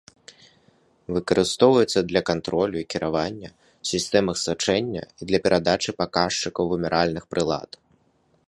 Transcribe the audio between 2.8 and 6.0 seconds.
і кіравання ў сістэмах сачэння і для перадачы